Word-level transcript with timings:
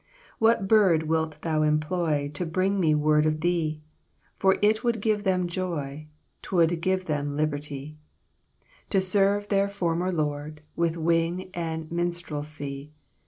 "What 0.39 0.67
bird 0.67 1.03
wilt 1.03 1.39
thou 1.43 1.61
employ 1.61 2.31
To 2.33 2.43
bring 2.43 2.79
me 2.79 2.95
word 2.95 3.27
of 3.27 3.41
thee? 3.41 3.83
For 4.39 4.57
it 4.63 4.83
would 4.83 4.99
give 4.99 5.23
them 5.25 5.45
joy, 5.45 6.07
'T 6.41 6.49
would 6.55 6.81
give 6.81 7.05
them 7.05 7.35
liberty, 7.37 7.99
To 8.89 8.99
serve 8.99 9.49
their 9.49 9.67
former 9.67 10.11
lord 10.11 10.61
With 10.75 10.97
wing 10.97 11.51
and 11.53 11.87
minstrelsy. 11.91 12.93